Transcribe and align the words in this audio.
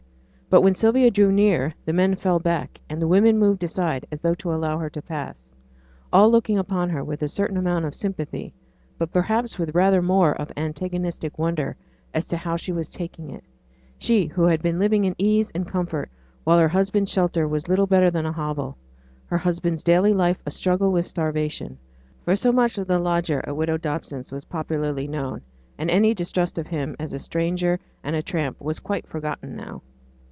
But 0.49 0.63
when 0.63 0.75
Sylvia 0.75 1.09
drew 1.09 1.31
near 1.31 1.73
the 1.85 1.93
men 1.93 2.13
fell 2.15 2.37
back; 2.37 2.81
and 2.89 3.01
the 3.01 3.07
women 3.07 3.39
moved 3.39 3.63
aside 3.63 4.05
as 4.11 4.19
though 4.19 4.33
to 4.35 4.53
allow 4.53 4.77
her 4.79 4.89
to 4.89 5.01
pass, 5.01 5.53
all 6.11 6.29
looking 6.29 6.57
upon 6.57 6.89
her 6.89 7.05
with 7.05 7.21
a 7.21 7.29
certain 7.29 7.55
amount 7.55 7.85
of 7.85 7.95
sympathy, 7.95 8.53
but 8.97 9.13
perhaps 9.13 9.57
with 9.57 9.73
rather 9.73 10.01
more 10.01 10.33
of 10.35 10.51
antagonistic 10.57 11.39
wonder 11.39 11.77
as 12.13 12.27
to 12.27 12.35
how 12.35 12.57
she 12.57 12.73
was 12.73 12.89
taking 12.89 13.29
it 13.29 13.45
she 13.97 14.25
who 14.25 14.43
had 14.43 14.61
been 14.61 14.77
living 14.77 15.05
in 15.05 15.15
ease 15.17 15.51
and 15.55 15.69
comfort 15.69 16.09
while 16.43 16.59
her 16.59 16.67
husband's 16.67 17.09
shelter 17.13 17.47
was 17.47 17.69
little 17.69 17.87
better 17.87 18.11
than 18.11 18.25
a 18.25 18.33
hovel, 18.33 18.75
her 19.27 19.37
husband's 19.37 19.83
daily 19.85 20.11
life 20.13 20.41
a 20.45 20.51
struggle 20.51 20.91
with 20.91 21.05
starvation; 21.05 21.77
for 22.25 22.35
so 22.35 22.51
much 22.51 22.77
of 22.77 22.87
the 22.87 22.99
lodger 22.99 23.41
at 23.47 23.55
widow 23.55 23.77
Dobson's 23.77 24.33
was 24.33 24.43
popularly 24.43 25.07
known; 25.07 25.39
and 25.77 25.89
any 25.89 26.13
distrust 26.13 26.57
of 26.57 26.67
him 26.67 26.93
as 26.99 27.13
a 27.13 27.19
stranger 27.19 27.79
and 28.03 28.17
a 28.17 28.21
tramp 28.21 28.59
was 28.59 28.81
quite 28.81 29.07
forgotten 29.07 29.55
now. 29.55 29.81